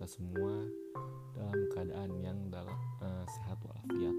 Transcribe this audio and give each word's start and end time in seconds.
kita 0.00 0.16
semua 0.16 0.64
dalam 1.36 1.60
keadaan 1.76 2.24
yang 2.24 2.48
dalam 2.48 2.72
uh, 3.04 3.20
sehat 3.36 3.60
walafiat. 3.60 4.16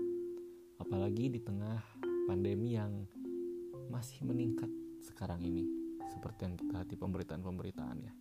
Apalagi 0.77 1.33
di 1.33 1.41
tengah 1.41 1.81
pandemi 2.29 2.77
yang 2.77 3.09
masih 3.89 4.21
meningkat 4.29 4.69
sekarang 5.01 5.41
ini 5.41 5.65
seperti 6.05 6.45
yang 6.45 6.53
kita 6.53 6.85
hati 6.85 6.93
pemberitaan-pemberitaan 6.93 7.97
ya. 7.97 8.13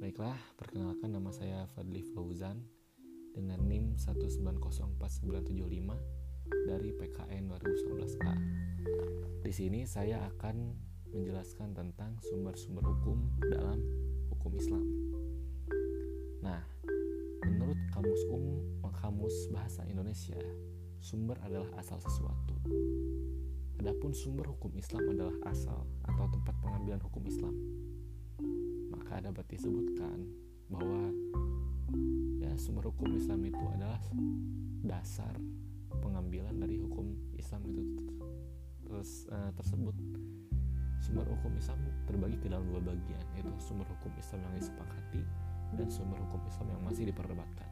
Baiklah, 0.00 0.40
perkenalkan 0.56 1.12
nama 1.12 1.28
saya 1.36 1.68
Fadli 1.76 2.00
Fauzan 2.16 2.64
dengan 3.36 3.60
NIM 3.68 4.00
1904975 4.00 5.52
dari 6.64 6.96
PKN 6.96 7.44
2019A. 7.60 8.34
Di 9.44 9.52
sini 9.52 9.84
saya 9.84 10.24
akan 10.32 10.56
menjelaskan 11.12 11.76
tentang 11.76 12.16
sumber-sumber 12.24 12.88
hukum 12.88 13.36
dalam 13.52 13.84
hukum 14.32 14.56
Islam. 14.56 15.17
Menurut 17.48 17.80
kamus 17.92 18.22
umum 18.28 18.68
kamus 19.08 19.48
bahasa 19.54 19.86
Indonesia, 19.88 20.36
sumber 21.00 21.40
adalah 21.40 21.70
asal 21.80 21.96
sesuatu. 22.02 22.54
Adapun 23.80 24.12
sumber 24.12 24.50
hukum 24.52 24.74
Islam 24.76 25.06
adalah 25.08 25.32
asal 25.48 25.86
atau 26.04 26.26
tempat 26.28 26.52
pengambilan 26.60 27.00
hukum 27.00 27.24
Islam. 27.24 27.54
Maka 28.92 29.24
dapat 29.24 29.48
disebutkan 29.48 30.28
bahwa 30.68 31.08
ya 32.42 32.52
sumber 32.60 32.90
hukum 32.92 33.16
Islam 33.16 33.40
itu 33.46 33.64
adalah 33.80 34.02
dasar 34.84 35.32
pengambilan 36.04 36.58
dari 36.60 36.76
hukum 36.76 37.16
Islam 37.38 37.64
itu 37.64 37.82
terus 38.84 39.24
uh, 39.32 39.48
tersebut 39.56 39.96
sumber 41.00 41.24
hukum 41.32 41.56
Islam 41.56 41.80
terbagi 42.04 42.36
ke 42.40 42.52
dalam 42.52 42.68
dua 42.68 42.80
bagian 42.92 43.24
yaitu 43.36 43.52
sumber 43.56 43.88
hukum 43.88 44.12
Islam 44.20 44.44
yang 44.44 44.54
disepakati 44.60 45.22
dan 45.76 45.88
sumber 45.90 46.16
hukum 46.22 46.40
Islam 46.48 46.68
yang 46.72 46.82
masih 46.86 47.04
diperdebatkan 47.08 47.68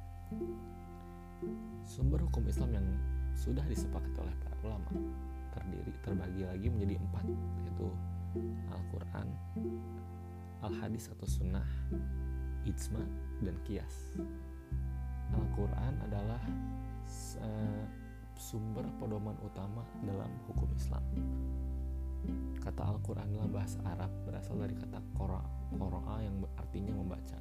sumber 1.87 2.21
hukum 2.27 2.45
Islam 2.51 2.71
yang 2.77 2.87
sudah 3.37 3.63
disepakati 3.69 4.17
oleh 4.21 4.35
para 4.43 4.57
ulama 4.65 4.91
terdiri 5.53 5.93
terbagi 6.05 6.43
lagi 6.45 6.69
menjadi 6.69 6.95
empat 7.01 7.25
yaitu 7.63 7.89
Al-Quran 8.69 9.29
Al-Hadis 10.61 11.09
atau 11.13 11.29
Sunnah 11.29 11.65
Ijma 12.67 13.05
dan 13.45 13.57
Kias 13.65 14.19
Al-Quran 15.35 15.95
adalah 16.07 16.43
uh, 17.43 17.85
sumber 18.37 18.85
pedoman 19.01 19.35
utama 19.41 19.83
dalam 20.05 20.29
hukum 20.47 20.69
Islam. 20.77 21.03
Kata 22.61 22.83
Al-Quran 22.95 23.33
dalam 23.33 23.51
bahasa 23.51 23.81
Arab 23.87 24.11
berasal 24.27 24.59
dari 24.61 24.75
kata 24.77 24.99
Qora 25.17 25.41
yang 26.21 26.43
artinya 26.59 26.93
membaca. 26.95 27.39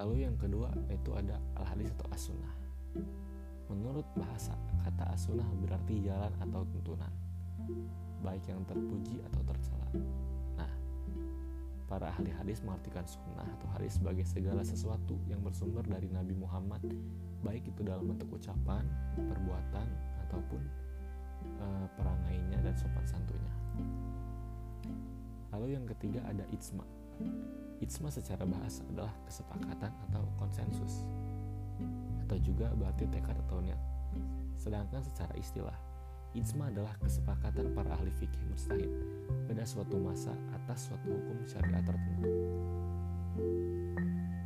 Lalu 0.00 0.26
yang 0.26 0.36
kedua 0.40 0.72
itu 0.88 1.10
ada 1.14 1.36
Al-Hadis 1.60 1.92
atau 1.98 2.06
As-Sunnah. 2.10 2.54
Menurut 3.70 4.04
bahasa, 4.18 4.56
kata 4.84 5.12
As-Sunnah 5.14 5.46
berarti 5.62 6.02
jalan 6.02 6.32
atau 6.42 6.66
tuntunan, 6.68 7.12
baik 8.24 8.44
yang 8.48 8.64
terpuji 8.64 9.20
atau 9.30 9.40
tercela. 9.46 9.88
Nah, 10.58 10.72
para 11.86 12.08
ahli 12.08 12.32
hadis 12.32 12.64
mengartikan 12.64 13.04
sunnah 13.04 13.44
atau 13.60 13.68
hadis 13.76 14.00
sebagai 14.00 14.24
segala 14.24 14.64
sesuatu 14.64 15.20
yang 15.28 15.44
bersumber 15.44 15.84
dari 15.84 16.08
Nabi 16.08 16.32
Muhammad 16.32 16.80
baik 17.42 17.66
itu 17.66 17.82
dalam 17.82 18.06
bentuk 18.06 18.38
ucapan, 18.38 18.86
perbuatan 19.18 19.86
ataupun 20.28 20.62
e, 21.58 21.66
perangainya 21.98 22.58
dan 22.62 22.74
sopan 22.78 23.04
santunya. 23.04 23.54
Lalu 25.52 25.76
yang 25.76 25.84
ketiga 25.84 26.22
ada 26.24 26.46
ijma. 26.48 26.86
Ijma 27.82 28.08
secara 28.14 28.46
bahasa 28.46 28.86
adalah 28.86 29.10
kesepakatan 29.26 29.90
atau 30.08 30.22
konsensus 30.38 31.02
atau 32.22 32.38
juga 32.38 32.70
berarti 32.78 33.10
tekad 33.10 33.34
atau 33.48 33.58
niat. 33.58 33.80
Sedangkan 34.54 35.02
secara 35.02 35.34
istilah, 35.34 35.74
ijma 36.38 36.70
adalah 36.70 36.94
kesepakatan 37.02 37.74
para 37.74 37.90
ahli 37.98 38.14
fikih 38.14 38.46
mustahid 38.46 38.90
pada 39.50 39.66
suatu 39.66 39.98
masa 39.98 40.30
atas 40.54 40.86
suatu 40.86 41.10
hukum 41.10 41.42
syariat 41.42 41.82
tertentu. 41.82 42.30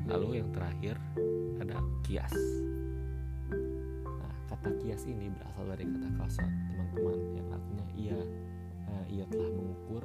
Lalu 0.09 0.41
yang 0.41 0.49
terakhir 0.57 0.97
ada 1.61 1.77
kias 2.09 2.33
kata 4.67 4.83
kias 4.83 5.07
ini 5.07 5.31
berasal 5.31 5.63
dari 5.71 5.87
kata 5.87 6.11
kasat 6.19 6.51
teman-teman 6.51 7.19
yang 7.39 7.49
artinya 7.55 7.87
ia 7.95 8.19
uh, 8.91 9.05
ia 9.07 9.23
telah 9.31 9.47
mengukur 9.55 10.03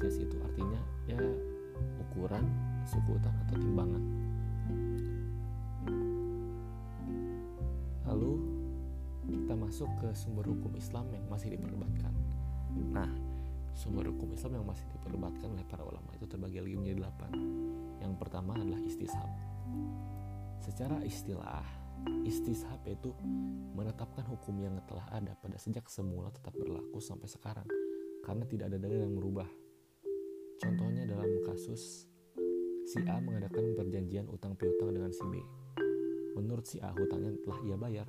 kias 0.00 0.16
itu. 0.20 0.36
Artinya 0.42 0.80
ya 1.08 1.18
ukuran 2.00 2.44
sekutan 2.86 3.34
atau 3.46 3.56
timbangan. 3.58 4.02
Lalu 8.06 8.32
kita 9.26 9.54
masuk 9.58 9.90
ke 9.98 10.08
sumber 10.14 10.46
hukum 10.46 10.72
Islam 10.78 11.10
yang 11.10 11.26
masih 11.26 11.52
diperdebatkan. 11.58 12.14
Nah 12.94 13.10
sumber 13.76 14.08
hukum 14.08 14.32
Islam 14.32 14.62
yang 14.62 14.66
masih 14.66 14.86
diperdebatkan 14.96 15.52
oleh 15.52 15.66
para 15.68 15.84
ulama 15.84 16.08
itu 16.16 16.24
terbagi 16.24 16.62
lagi 16.62 16.76
menjadi 16.78 16.98
delapan. 17.02 17.30
Yang 18.00 18.14
pertama 18.16 18.54
adalah 18.56 18.80
istishab. 18.86 19.30
Secara 20.62 21.02
istilah 21.04 21.86
Istishab 22.26 22.82
itu 22.86 23.10
menetapkan 23.74 24.22
hukum 24.30 24.54
yang 24.62 24.78
telah 24.86 25.06
ada 25.10 25.34
pada 25.38 25.58
sejak 25.58 25.88
semula 25.90 26.30
tetap 26.30 26.54
berlaku 26.54 27.02
sampai 27.02 27.26
sekarang. 27.26 27.66
Karena 28.22 28.44
tidak 28.46 28.74
ada 28.74 28.78
dalil 28.78 29.06
yang 29.06 29.14
merubah. 29.14 29.46
Contohnya 30.56 31.04
dalam 31.04 31.28
kasus 31.44 32.08
si 32.88 32.98
A 33.04 33.20
mengadakan 33.20 33.76
perjanjian 33.76 34.24
utang 34.32 34.56
piutang 34.56 34.96
dengan 34.96 35.12
si 35.12 35.20
B. 35.28 35.36
Menurut 36.32 36.64
si 36.64 36.80
A 36.80 36.96
hutangnya 36.96 37.36
telah 37.44 37.60
ia 37.68 37.76
bayar, 37.76 38.08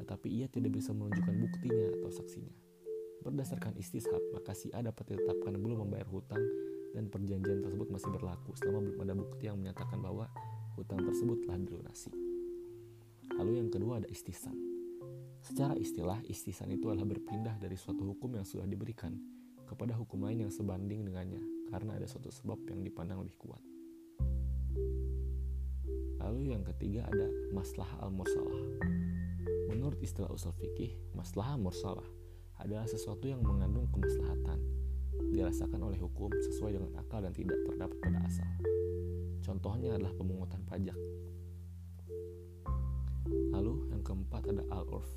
tetapi 0.00 0.32
ia 0.32 0.46
tidak 0.48 0.72
bisa 0.72 0.96
menunjukkan 0.96 1.34
buktinya 1.44 1.86
atau 2.00 2.08
saksinya. 2.08 2.54
Berdasarkan 3.20 3.76
istishab, 3.76 4.20
maka 4.32 4.56
si 4.56 4.72
A 4.72 4.80
dapat 4.80 5.12
ditetapkan 5.12 5.56
belum 5.60 5.88
membayar 5.88 6.08
hutang 6.08 6.40
dan 6.96 7.08
perjanjian 7.12 7.60
tersebut 7.60 7.88
masih 7.92 8.08
berlaku 8.12 8.56
selama 8.56 8.88
belum 8.88 8.98
ada 9.04 9.14
bukti 9.16 9.44
yang 9.48 9.60
menyatakan 9.60 9.98
bahwa 10.00 10.30
hutang 10.80 11.04
tersebut 11.04 11.44
telah 11.44 11.58
dilunasi. 11.60 12.12
Lalu 13.36 13.52
yang 13.60 13.68
kedua 13.68 14.00
ada 14.00 14.08
istisan. 14.08 14.56
Secara 15.44 15.76
istilah, 15.76 16.24
istisan 16.32 16.72
itu 16.72 16.88
adalah 16.88 17.12
berpindah 17.12 17.60
dari 17.60 17.76
suatu 17.76 18.08
hukum 18.08 18.40
yang 18.40 18.48
sudah 18.48 18.64
diberikan 18.64 19.12
kepada 19.64 19.96
hukum 19.96 20.24
lain 20.24 20.48
yang 20.48 20.52
sebanding 20.52 21.04
dengannya 21.08 21.40
karena 21.72 21.96
ada 21.96 22.06
suatu 22.06 22.28
sebab 22.30 22.60
yang 22.70 22.84
dipandang 22.84 23.20
lebih 23.24 23.36
kuat. 23.40 23.62
Lalu 26.24 26.56
yang 26.56 26.64
ketiga 26.64 27.04
ada 27.08 27.28
maslah 27.52 27.88
al-mursalah. 28.00 28.60
Menurut 29.68 30.00
istilah 30.00 30.30
usul 30.32 30.56
fikih, 30.56 30.96
maslah 31.12 31.56
mursalah 31.60 32.06
adalah 32.60 32.88
sesuatu 32.88 33.28
yang 33.28 33.44
mengandung 33.44 33.90
kemaslahatan, 33.92 34.62
dirasakan 35.34 35.80
oleh 35.84 36.00
hukum 36.00 36.32
sesuai 36.32 36.80
dengan 36.80 36.96
akal 36.96 37.20
dan 37.20 37.34
tidak 37.34 37.58
terdapat 37.68 37.98
pada 38.00 38.18
asal. 38.24 38.48
Contohnya 39.44 40.00
adalah 40.00 40.16
pemungutan 40.16 40.64
pajak 40.64 40.96
Lalu 43.24 43.88
yang 43.88 44.02
keempat 44.04 44.44
ada 44.52 44.62
al-urf. 44.68 45.08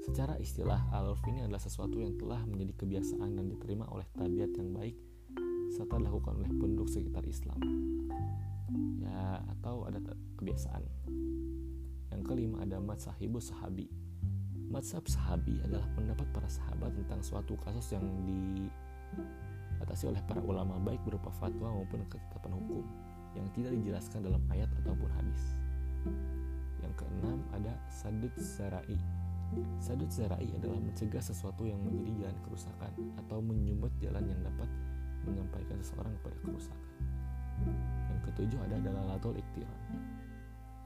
Secara 0.00 0.40
istilah, 0.40 0.88
al-urf 0.96 1.20
ini 1.28 1.44
adalah 1.44 1.60
sesuatu 1.60 2.00
yang 2.00 2.16
telah 2.16 2.40
menjadi 2.48 2.72
kebiasaan 2.84 3.36
dan 3.36 3.46
diterima 3.52 3.84
oleh 3.92 4.08
tabiat 4.16 4.52
yang 4.56 4.72
baik 4.72 4.96
serta 5.70 6.00
dilakukan 6.00 6.40
oleh 6.40 6.50
penduduk 6.56 6.88
sekitar 6.90 7.22
Islam. 7.28 7.60
Ya, 9.00 9.44
atau 9.56 9.86
ada 9.86 10.02
kebiasaan. 10.40 10.82
Yang 12.10 12.22
kelima 12.26 12.64
ada 12.64 12.82
madsahibu 12.82 13.38
sahabi. 13.38 13.86
Madshab 14.70 15.06
sahabi 15.10 15.58
adalah 15.66 15.86
pendapat 15.98 16.26
para 16.30 16.46
sahabat 16.46 16.94
tentang 16.94 17.20
suatu 17.26 17.58
kasus 17.58 17.90
yang 17.94 18.06
diatasi 18.22 20.06
oleh 20.06 20.22
para 20.26 20.38
ulama 20.38 20.78
baik 20.78 21.02
berupa 21.02 21.30
fatwa 21.34 21.74
maupun 21.74 22.06
ketetapan 22.06 22.54
hukum 22.54 22.86
yang 23.34 23.46
tidak 23.54 23.74
dijelaskan 23.78 24.26
dalam 24.26 24.42
ayat 24.50 24.70
ataupun 24.82 25.10
hadis. 25.10 25.42
Yang 26.82 26.92
keenam 27.02 27.42
ada 27.50 27.74
sadut 27.90 28.34
zarai. 28.38 28.98
Sadut 29.82 30.10
zarai 30.14 30.46
adalah 30.54 30.78
mencegah 30.78 31.18
sesuatu 31.18 31.66
yang 31.66 31.82
menjadi 31.82 32.26
jalan 32.26 32.38
kerusakan 32.46 32.92
atau 33.18 33.38
menyumbat 33.42 33.90
jalan 33.98 34.22
yang 34.30 34.40
dapat 34.46 34.70
menyampaikan 35.26 35.78
seseorang 35.82 36.14
kepada 36.22 36.36
kerusakan. 36.46 36.90
Yang 38.08 38.20
ketujuh 38.30 38.60
ada 38.62 38.76
dalalatul 38.78 39.34
iktiran. 39.34 39.80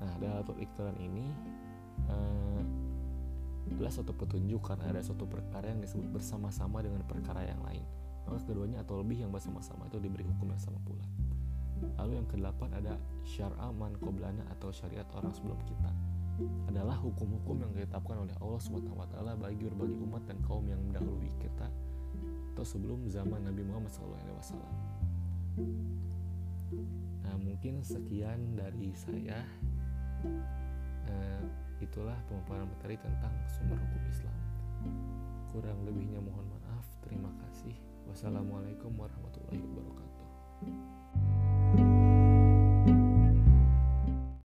Nah, 0.01 0.13
dalalatul 0.17 0.59
iktiran 0.59 0.97
ini 0.97 1.29
uh, 2.09 2.63
adalah 3.73 3.93
suatu 3.93 4.13
petunjuk 4.17 4.61
karena 4.65 4.93
ada 4.93 5.01
suatu 5.05 5.25
perkara 5.29 5.69
yang 5.69 5.81
disebut 5.85 6.09
bersama-sama 6.13 6.81
dengan 6.81 7.05
perkara 7.05 7.45
yang 7.45 7.61
lain. 7.65 7.85
Maka 8.25 8.41
keduanya 8.49 8.81
atau 8.81 9.05
lebih 9.05 9.25
yang 9.25 9.31
bersama-sama 9.33 9.85
itu 9.93 10.01
diberi 10.01 10.25
hukum 10.25 10.49
yang 10.49 10.61
sama 10.61 10.81
pula. 10.89 11.05
Lalu 12.01 12.17
yang 12.17 12.29
kedelapan 12.29 12.71
ada 12.81 12.95
syar'a 13.29 13.69
man 13.77 13.93
qoblana 14.01 14.45
atau 14.57 14.73
syariat 14.73 15.05
orang 15.13 15.33
sebelum 15.37 15.61
kita. 15.69 15.93
Adalah 16.67 16.99
hukum-hukum 16.99 17.63
yang 17.63 17.71
ditetapkan 17.79 18.27
oleh 18.27 18.35
Allah 18.43 18.59
SWT 18.59 19.15
bagi 19.39 19.63
berbagai 19.71 19.99
umat 20.03 20.23
dan 20.27 20.39
kaum 20.43 20.67
yang 20.67 20.83
mendahului 20.83 21.31
kita 21.39 21.71
atau 22.55 22.63
sebelum 22.63 23.11
zaman 23.11 23.43
Nabi 23.47 23.67
Muhammad 23.67 23.91
SAW. 23.91 24.63
Nah 27.27 27.35
mungkin 27.43 27.83
sekian 27.83 28.55
dari 28.55 28.95
saya. 28.95 29.43
Uh, 31.05 31.45
itulah 31.83 32.17
pemaparan 32.31 32.65
materi 32.71 32.97
tentang 32.97 33.35
sumber 33.51 33.77
hukum 33.77 34.03
Islam. 34.09 34.39
Kurang 35.51 35.79
lebihnya 35.83 36.23
mohon 36.23 36.47
maaf. 36.47 36.87
Terima 37.03 37.29
kasih. 37.43 37.75
Wassalamualaikum 38.09 38.95
warahmatullahi 38.95 39.61
wabarakatuh. 39.61 41.04